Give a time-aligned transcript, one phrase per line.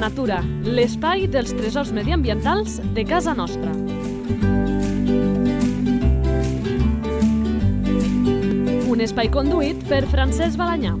[0.00, 3.74] natura, l'espai dels tresors mediambientals de casa nostra.
[8.88, 10.94] Un espai conduït per Francesc Balanyà.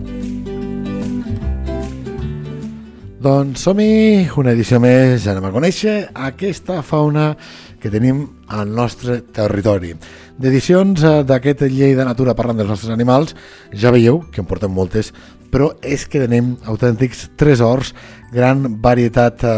[3.20, 5.96] Doncs som-hi, una edició més, anem a conèixer
[6.28, 7.34] aquesta fauna
[7.80, 8.22] que tenim
[8.52, 9.94] al nostre territori.
[10.40, 13.34] D'edicions eh, d'aquest llei de natura parlant dels nostres animals,
[13.72, 15.12] ja veieu que en portem moltes,
[15.50, 17.94] però és que tenim autèntics tresors,
[18.32, 19.54] gran varietat eh,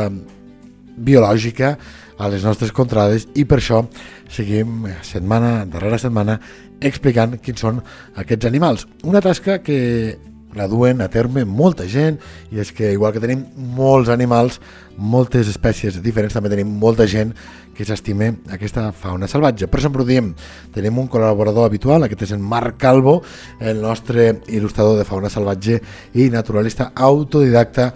[0.97, 1.77] biològica
[2.19, 3.83] a les nostres contrades i per això
[4.31, 6.39] seguim setmana darrere setmana
[6.83, 7.81] explicant quins són
[8.19, 8.87] aquests animals.
[9.07, 10.19] Una tasca que
[10.55, 12.19] la duen a terme molta gent
[12.53, 14.61] i és que igual que tenim molts animals,
[14.97, 17.33] moltes espècies diferents, també tenim molta gent
[17.73, 19.69] que s'estime aquesta fauna salvatge.
[19.73, 20.33] Per sempre ho diem,
[20.75, 23.23] tenim un col·laborador habitual, aquest és en Marc Calvo,
[23.61, 25.81] el nostre il·lustrador de fauna salvatge
[26.15, 27.93] i naturalista autodidacta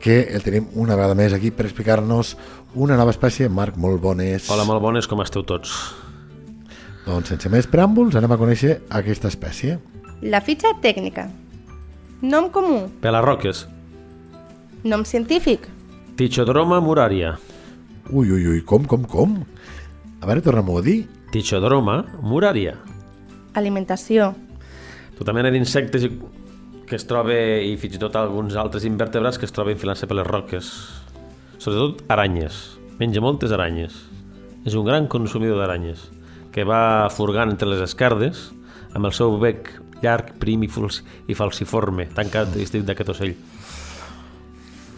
[0.00, 2.36] que el tenim una vegada més aquí per explicar-nos
[2.76, 3.48] una nova espècie.
[3.48, 4.50] Marc, molt bones.
[4.52, 5.72] Hola, molt bones, com esteu tots?
[7.06, 9.78] Doncs sense més preàmbuls anem a conèixer aquesta espècie.
[10.22, 11.28] La fitxa tècnica.
[12.22, 12.88] Nom comú.
[13.00, 13.66] Pelarroques.
[14.84, 15.66] Nom científic.
[16.16, 17.36] Tichodroma muraria.
[18.10, 19.36] Ui, ui, ui, com, com, com?
[20.22, 21.06] A veure, tornem-ho a dir.
[21.32, 22.76] Tichodroma muraria.
[23.58, 24.30] Alimentació.
[25.18, 26.12] Tota mena d'insectes i-
[26.86, 30.16] que es troba i fins i tot alguns altres invertebrats que es troben filant-se per
[30.16, 30.68] les roques.
[31.58, 32.78] Sobretot aranyes.
[32.98, 33.92] Menja moltes aranyes.
[34.64, 36.10] És un gran consumidor d'aranyes
[36.52, 38.52] que va furgant entre les escardes
[38.94, 39.68] amb el seu bec
[40.02, 43.34] llarg, prim i, fals i falciforme, tan característic d'aquest ocell.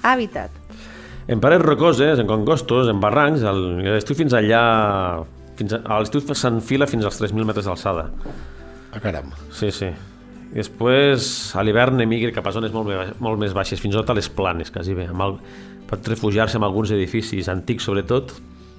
[0.03, 0.51] Hàbitat.
[1.29, 5.25] En parets rocoses, en congostos, en barrancs, el- a l'estiu fins allà...
[5.59, 8.07] Fins a, a l'estiu s'enfila fins als 3.000 metres d'alçada.
[8.95, 9.33] Ah, caram.
[9.53, 9.89] Sí, sí.
[10.49, 11.27] I després,
[11.59, 14.31] a l'hivern emigra cap a zones molt, molt més baixes, fins i tot a les
[14.33, 15.09] planes, quasi bé.
[15.11, 15.35] Amb el,
[15.91, 18.33] pot refugiar-se en alguns edificis antics, sobretot,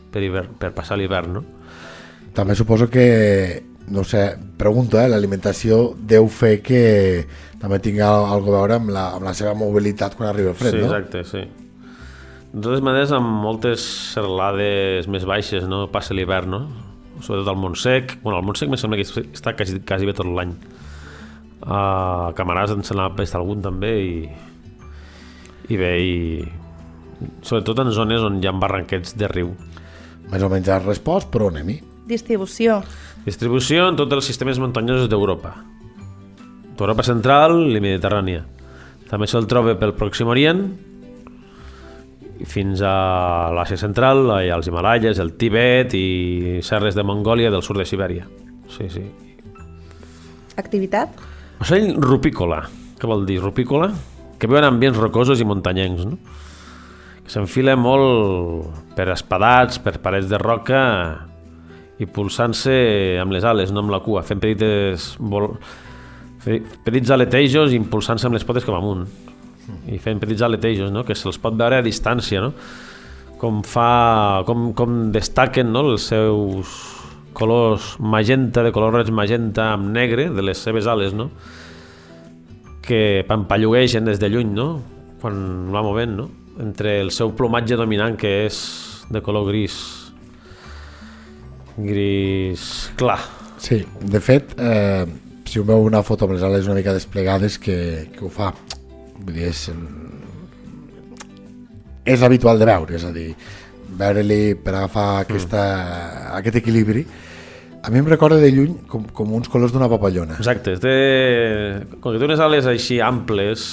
[0.09, 1.43] per, hivern, per passar l'hivern, no?
[2.33, 3.05] També suposo que,
[3.89, 7.25] no sé, pregunto, eh, l'alimentació deu fer que
[7.59, 10.55] també tingui al- algo a veure amb la, amb la seva mobilitat quan arriba el
[10.59, 10.89] fred, sí, no?
[10.91, 11.41] exacte, sí.
[12.49, 13.83] De totes maneres, amb moltes
[14.15, 15.83] serralades més baixes, no?
[15.93, 16.61] Passa l'hivern, no?
[17.21, 18.15] Sobretot al Montsec.
[18.23, 20.53] Bueno, al Montsec me sembla que està quasi, quasi bé tot l'any.
[21.61, 24.13] A Camaràs en se n'ha pest algun també i,
[25.69, 26.15] i bé, i
[27.43, 29.51] sobretot en zones on hi ha barranquets de riu.
[30.31, 31.79] Més o menys has respost, però anem-hi.
[32.09, 32.79] Distribució.
[33.27, 35.53] Distribució en tots els sistemes muntanyosos d'Europa.
[36.73, 38.45] D'Europa central i mediterrània.
[39.09, 40.63] També se'l troba pel Pròxim Orient
[42.49, 47.81] fins a l'Àsia central, i als Himalayas, el Tibet i serres de Mongòlia del sud
[47.81, 48.25] de Sibèria.
[48.71, 49.03] Sí, sí.
[50.57, 51.19] Activitat.
[51.59, 52.63] Ocell rupícola.
[52.99, 53.91] Què vol dir rupícola?
[54.39, 56.17] Que viu en ambients rocosos i muntanyencs, no?
[57.25, 60.79] Que s'enfila molt per espadats, per parets de roca
[61.99, 62.73] i pulsant-se
[63.21, 65.51] amb les ales, no amb la cua, fent petites vol...
[66.85, 69.05] petits aletejos i impulsant-se amb les potes cap amunt.
[69.91, 71.03] I fent petits aletejos, no?
[71.05, 72.53] Que se'ls pot veure a distància, no?
[73.39, 74.43] Com fa...
[74.47, 75.89] com, com destaquen no?
[75.91, 76.77] els seus
[77.37, 81.29] colors magenta, de color roig magenta amb negre de les seves ales, no?
[82.89, 84.81] que pampalluguegen des de lluny, no?
[85.21, 86.25] Quan va movent, no?
[86.57, 88.57] Entre el seu plomatge dominant, que és
[89.13, 89.98] de color gris.
[91.85, 93.19] Gris clar.
[93.59, 95.05] Sí, de fet, eh,
[95.49, 98.53] si ho veu una foto amb les ales una mica desplegades que, que ho fa,
[99.19, 99.65] vull dir, és,
[102.15, 103.33] és habitual de veure, és a dir,
[103.99, 105.63] veure-li per agafar aquesta,
[106.37, 107.03] aquest equilibri,
[107.79, 110.35] a mi em recorda de lluny com, com uns colors d'una papallona.
[110.39, 110.95] Exacte, té...
[111.99, 113.65] com que té unes ales així amples...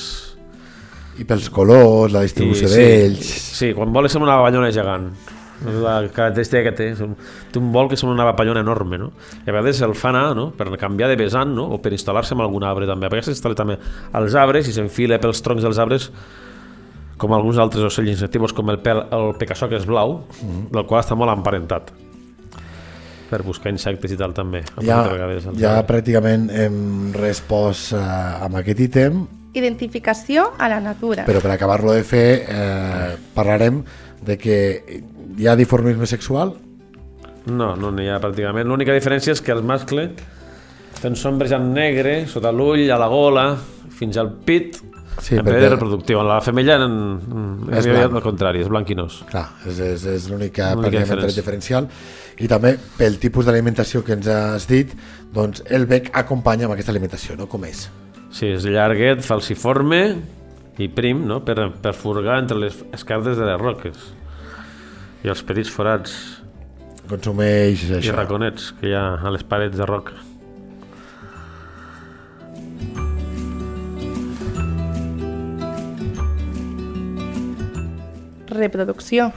[1.17, 3.25] I pels colors, la distribució d'ells...
[3.56, 5.06] Sí, quan vol sembla una papallona gegant.
[5.65, 6.89] És la característica que té.
[6.93, 7.17] És un-
[7.50, 9.12] Té un vol que sembla una papallona enorme, no?
[9.47, 10.50] I a vegades el fa anar, no?
[10.53, 11.64] Per canviar de vessant, no?
[11.73, 13.06] O per instal·lar-se en algun arbre, també.
[13.06, 13.79] A vegades s'instal·la també
[14.12, 16.11] als arbres i s'enfila pels troncs dels arbres
[17.17, 20.25] com alguns altres ocells insectius, com el, pel, el pecassó, que és blau,
[20.70, 21.88] del qual està molt emparentat
[23.31, 24.61] per buscar insectes i tal també.
[24.85, 29.26] Ja, vegades ja pràcticament hem respost eh, amb aquest ítem,
[29.56, 31.25] Identificació a la natura.
[31.25, 33.79] però per acabar-lo de fer eh, parlarem
[34.26, 34.56] de que
[35.38, 36.55] hi ha dimorfisme sexual
[37.46, 38.67] No, no n'hi ha pràcticament.
[38.67, 40.08] L'única diferència és que el mascle
[40.99, 43.44] té un sombres en negre, sota l'ull, a la gola,
[43.94, 44.81] fins al pit,
[45.23, 46.19] Sí, en perquè- reproductiu.
[46.20, 48.17] En la femella en, en, És blanc.
[48.19, 49.23] al contrari, és blanquinós.
[49.31, 51.37] Clar, és, és, és l'única diferència.
[51.38, 51.87] diferencial
[52.43, 54.90] i també pel tipus d'alimentació que ens has dit
[55.32, 57.46] doncs el bec acompanya amb aquesta alimentació, no?
[57.49, 57.87] Com és?
[58.31, 60.02] Sí, és llarguet, falciforme
[60.78, 61.40] i prim no?
[61.44, 64.11] per, per furgar entre les escardes de les roques
[65.25, 66.17] i els petits forats
[67.06, 68.17] Consumeix i això.
[68.17, 70.17] raconets que hi ha a les parets de roca.
[78.56, 79.31] Reproducció.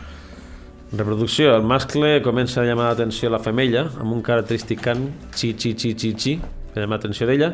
[0.91, 1.53] Reproducció.
[1.57, 5.75] El mascle comença a llamar l'atenció a la femella amb un característic cant xi, xi,
[5.77, 6.35] xi, xi, xi,
[6.73, 7.51] que llama l'atenció d'ella.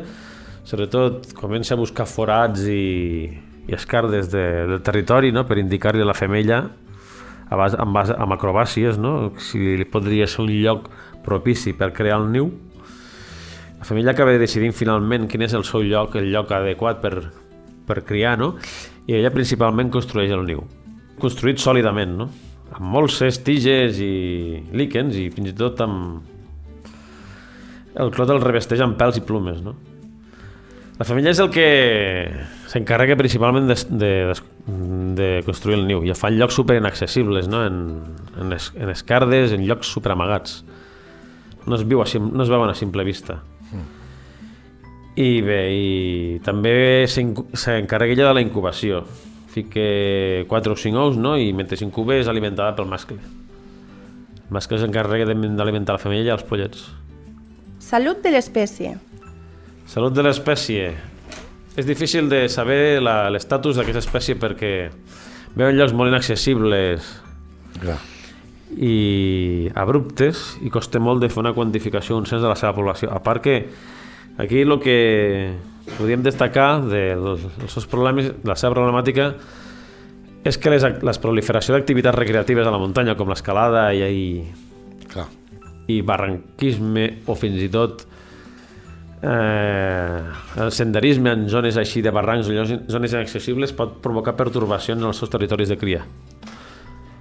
[0.66, 3.28] Sobretot comença a buscar forats i,
[3.66, 5.46] i escardes de, del territori no?
[5.46, 6.60] per indicar-li a la femella
[7.48, 9.32] a base, amb, base, amb acrobàcies no?
[9.42, 10.88] si li podria ser un lloc
[11.26, 12.50] propici per crear el niu.
[13.78, 17.14] La femella acaba decidint finalment quin és el seu lloc, el lloc adequat per,
[17.86, 18.54] per criar, no?
[19.06, 20.62] i ella principalment construeix el niu.
[21.22, 22.30] Construït sòlidament, no?
[22.74, 26.32] amb molses, tiges i líquens i fins i tot amb...
[27.96, 29.72] El clot el revesteix amb pèls i plumes, no?
[30.96, 31.64] La femella és el que
[32.72, 34.10] s'encarrega principalment de, de,
[35.18, 37.66] de construir el niu i fa en llocs super inaccessibles, no?
[37.68, 37.82] en,
[38.40, 40.62] en, es, en escardes, en llocs super amagats.
[41.66, 43.42] No es, viu a, no es veuen a simple vista.
[45.16, 46.72] I bé, i també
[47.08, 49.02] s'encarrega ella de la incubació.
[49.52, 49.84] Fica
[50.48, 51.36] 4 o 5 ous, no?
[51.40, 53.16] I mentre s'incuba és alimentada pel mascle.
[53.16, 56.84] El mascle s'encarrega de- d'alimentar la femella i els pollets.
[57.80, 58.96] Salut de l'espècie.
[59.86, 60.88] Salut de l'espècie.
[61.78, 64.70] És difícil de saber l'estatus d'aquesta espècie perquè
[65.54, 67.06] veu en llocs molt inaccessibles
[67.78, 68.00] Clar.
[68.74, 73.12] i abruptes i costa molt de fer una quantificació, un cens de la seva població.
[73.14, 73.54] A part que
[74.42, 74.98] aquí el que
[75.94, 79.36] podríem destacar dels de seus problemes, de la seva problemàtica
[80.42, 85.30] és que les, la proliferació d'activitats recreatives a la muntanya com l'escalada i, i, Clar.
[85.86, 88.08] i barranquisme o fins i tot
[89.22, 90.20] eh,
[90.62, 95.20] el senderisme en zones així de barrancs o zones inaccessibles pot provocar pertorbacions en els
[95.20, 96.02] seus territoris de cria.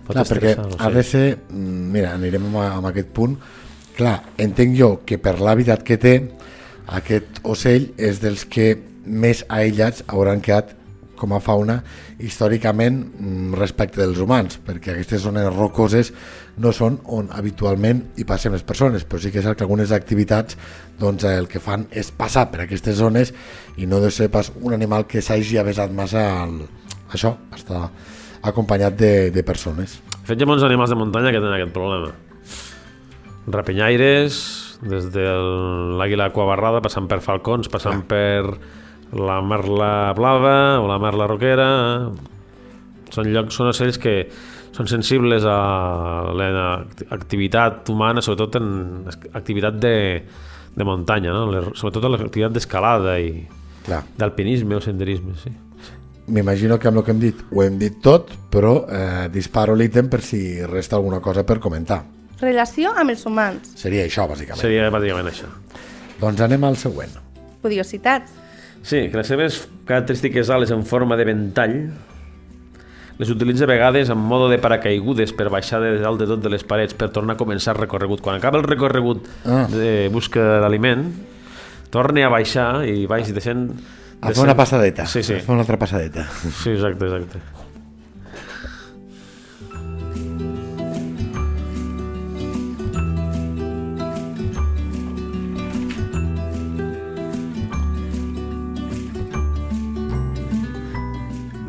[0.06, 1.26] Pot Clar, perquè ha de ser...
[1.50, 3.38] mm, Mira, anirem amb, amb aquest punt.
[3.96, 6.16] Clar, entenc jo que per l'hàbitat que té,
[7.00, 8.76] aquest ocell és dels que
[9.06, 10.76] més aïllats hauran quedat
[11.18, 11.80] com a fauna
[12.20, 16.12] històricament mm, respecte dels humans, perquè aquestes zones rocoses
[16.62, 19.94] no són on habitualment hi passen les persones, però sí que és cert que algunes
[19.96, 20.58] activitats
[21.00, 23.34] doncs, el que fan és passar per aquestes zones
[23.78, 26.62] i no deu ser pas un animal que s'hagi avesat massa al,
[27.12, 27.90] això, està
[28.46, 30.00] acompanyat de, de persones.
[30.22, 32.14] De fet, hi ha molts animals de muntanya que tenen aquest problema.
[33.46, 34.38] Rapinyaires,
[34.82, 35.26] des de
[36.00, 38.58] l'àguila aquabarrada, passant per falcons, passant per
[39.14, 41.68] la merla blava o la merla roquera.
[43.14, 44.16] Són llocs, són ocells que
[44.76, 49.96] són sensibles a l'activitat humana, sobretot en activitat de,
[50.76, 51.70] de muntanya, no?
[51.78, 53.46] Sobretot en l'activitat d'escalada i
[54.18, 55.54] d'alpinisme o senderisme, sí.
[56.26, 60.10] M'imagino que amb el que hem dit ho hem dit tot, però eh, disparo l'ítem
[60.10, 62.02] per si resta alguna cosa per comentar.
[62.42, 63.76] Relació amb els humans.
[63.80, 64.60] Seria això, bàsicament.
[64.60, 65.52] Seria bàsicament això.
[66.20, 67.14] Doncs anem al següent.
[67.62, 68.34] Curiositats.
[68.86, 71.78] Sí, que les seves característiques ales en forma de ventall
[73.18, 76.52] les utilitza a vegades en modo de paracaigudes per baixar de dalt de tot de
[76.54, 78.22] les parets per tornar a començar el recorregut.
[78.22, 79.66] Quan acaba el recorregut Ah.
[79.72, 81.08] de busca d'aliment,
[81.90, 83.70] torna a baixar i baix descent...
[84.22, 85.06] A fer una passadeta.
[85.08, 85.34] Sí, sí.
[85.34, 86.28] A fer una altra passadeta.
[86.64, 87.40] Sí, exacte, exacte.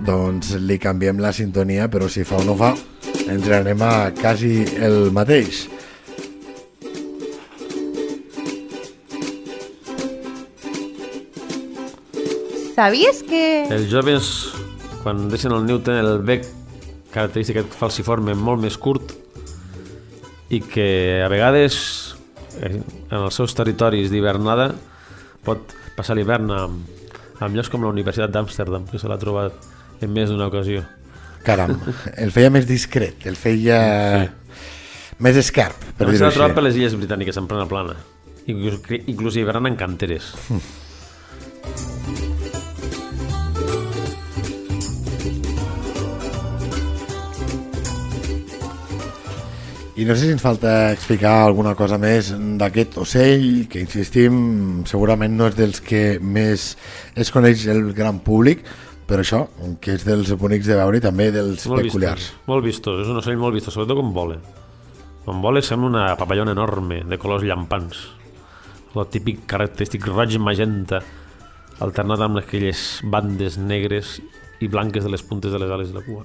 [0.06, 2.70] Doncs li canviem la sintonia, però si fa o no fa,
[3.26, 5.64] ens anem a quasi el mateix.
[12.76, 13.42] Sabies que...
[13.72, 14.30] Els joves,
[15.02, 16.46] quan deixen el niu, tenen el bec
[17.10, 19.14] característic aquest falciforme molt més curt
[20.52, 21.78] i que a vegades
[22.60, 24.68] eh, en els seus territoris d'hivernada
[25.46, 27.08] pot passar l'hivern amb,
[27.40, 29.56] amb llocs com la Universitat d'Amsterdam, que se l'ha trobat
[30.03, 30.85] en més d'una ocasió.
[31.47, 31.76] Caram,
[32.19, 33.79] el feia més discret, el feia
[35.23, 36.49] més esquerp, per dir-ho així.
[36.57, 37.95] per les illes britàniques en plena plana.
[38.47, 40.35] Inclús, inclús hivernen en canteres.
[49.97, 52.29] I no sé si ens falta explicar alguna cosa més
[52.61, 56.75] d'aquest ocell, que insistim, segurament no és dels que més
[57.17, 58.61] es coneix el gran públic,
[59.06, 59.44] però això,
[59.80, 62.25] que és dels bonics de veure i també dels Molt peculiars.
[62.25, 64.38] vistós, molt vistós, és un ocell molt vistós, sobretot quan vola.
[65.25, 68.02] Quan vola sembla una papallona enorme, de colors llampants.
[68.96, 71.02] El típic característic roig magenta,
[71.84, 74.20] alternat amb aquelles bandes negres
[74.60, 76.25] i blanques de les puntes de les ales i la cua.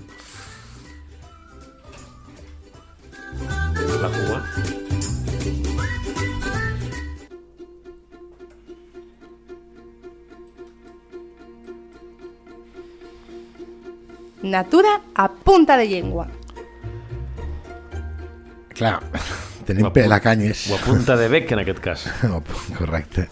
[4.01, 4.80] La cua.
[14.43, 16.27] Natura a punta de llengua.
[18.73, 18.99] Clar,
[19.67, 20.69] tenim Ho apu- pelacanyes.
[20.71, 22.05] O a punta de bec, en aquest cas.
[22.27, 22.41] No,
[22.77, 23.27] correcte.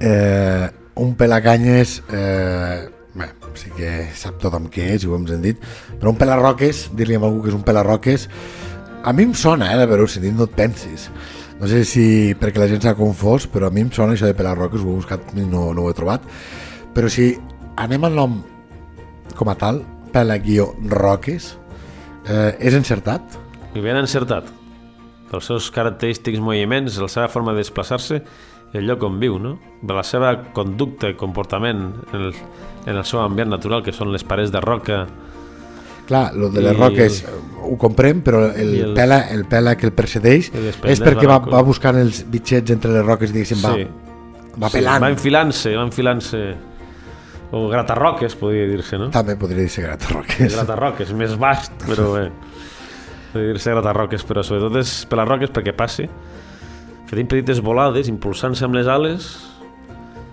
[0.00, 5.60] Eh, un pelacanyes, eh, bé, sí que sap tothom què és, i ho hem sentit,
[6.00, 8.26] però un pelarroques, dir-li a algú que és un pelarroques,
[9.04, 11.10] a mi em sona, eh, de veure-ho sentit, no et pensis.
[11.60, 14.34] No sé si perquè la gent s'ha confós, però a mi em sona això de
[14.36, 16.24] pelarroques, ho he buscat i no, no ho he trobat.
[16.96, 17.34] Però si
[17.80, 18.38] anem al nom
[19.36, 21.56] com a tal, pela-guió roques,
[22.28, 23.38] eh, és encertat?
[23.74, 24.48] I ben encertat.
[25.30, 28.22] Pels seus característics moviments, la seva forma de desplaçar-se
[28.72, 29.56] i el lloc on viu, no?
[29.82, 32.34] De la seva conducta i comportament en el,
[32.86, 35.04] en el seu ambient natural, que són les parets de roca,
[36.10, 37.26] Clar, lo de les roques eh,
[37.62, 41.36] ho comprem, però el, el- pela, el pela que el precedeix després és perquè va,
[41.38, 43.84] va buscant els bitxets entre les roques diguéssim, va, Sí.
[44.58, 45.04] va Sí, pelant.
[45.04, 46.40] va enfilant-se, va enfilant-se...
[47.50, 49.08] O gratarroques, podria dir-se, no?
[49.14, 50.52] També podria dir-se gratarroques.
[50.54, 52.28] Gratarroques, més vast, però bé.
[53.32, 56.06] Podria dir-se gratarroques, però sobretot és pelarroques perquè passi.
[57.10, 59.32] Fent petites volades, impulsant-se amb les ales,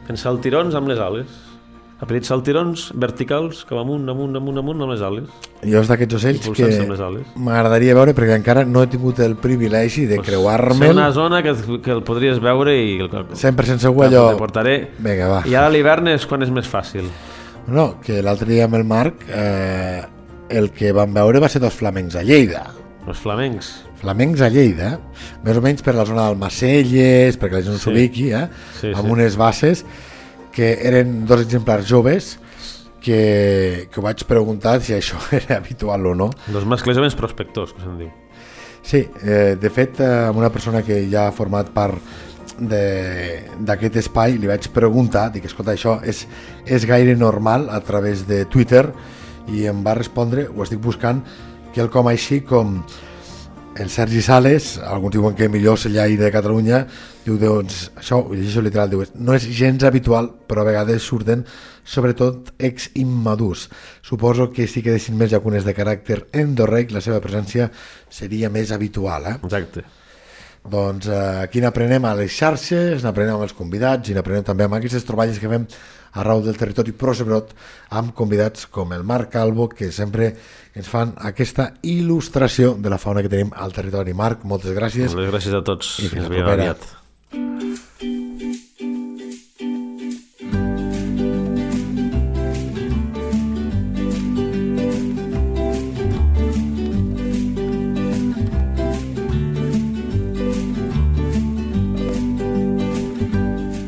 [0.05, 1.46] fent saltirons amb les ales.
[1.97, 5.29] A petits saltirons verticals, cap amunt, amunt, amunt, amunt, amb les ales.
[5.65, 6.67] Jo és d'aquests ocells que
[7.41, 11.55] m'agradaria veure perquè encara no he tingut el privilegi de Ser creuar-me'l una zona que,
[11.81, 12.99] que el podries veure i...
[13.01, 14.27] El, 100% segur allò...
[14.35, 14.75] Te portaré.
[14.99, 15.39] Vinga, va.
[15.49, 17.09] I ara l'hivern és quan és més fàcil.
[17.67, 20.03] No, que l'altre dia amb el Marc eh,
[20.53, 22.67] el que vam veure va ser dos flamencs a Lleida.
[23.07, 23.71] Els flamencs.
[23.97, 24.91] Flamencs a Lleida,
[25.41, 27.87] més o menys per la zona d'Almacelles, perquè la gent no Sí.
[27.87, 28.45] s'ubiqui, eh?
[28.77, 29.11] Sí, amb sí.
[29.17, 29.81] unes bases
[30.57, 32.31] que eren dos exemplars joves
[33.03, 36.31] que, que ho vaig preguntar si això era habitual o no.
[36.49, 38.09] Dos mascles joves prospectors, que se'n diu.
[38.87, 42.01] Sí, eh, de fet, eh, amb una persona que ja ha format part
[42.57, 46.23] de- d'aquest espai li vaig preguntar, dic, escolta, això és,
[46.65, 48.87] és gaire normal a través de Twitter
[49.53, 51.21] i em va respondre, ho estic buscant,
[51.73, 52.79] que el com així com
[53.79, 56.81] el Sergi Sales, alguns diuen que millor cellaire de Catalunya,
[57.25, 61.45] diu, doncs, això, llegeixo literal, diu, no és gens habitual, però a vegades surten
[61.87, 63.67] sobretot ex-immadurs.
[64.01, 67.69] Suposo que si quedessin més llacunes de caràcter endorreic, la seva presència
[68.09, 69.39] seria més habitual, eh?
[69.43, 69.85] Exacte.
[70.67, 74.77] Doncs eh, aquí n'aprenem a les xarxes, n'aprenem amb els convidats i n'aprenem també amb
[74.79, 75.67] aquestes troballes que fem
[76.17, 77.53] arreu del territori, però sobretot
[77.97, 80.31] amb convidats com el Marc Calvo, que sempre
[80.77, 84.15] ens fan aquesta il·lustració de la fauna que tenim al territori.
[84.17, 85.13] Marc, moltes gràcies.
[85.13, 85.97] Moltes gràcies a tots.
[86.03, 86.57] I fins propera.
[86.57, 87.85] aviat.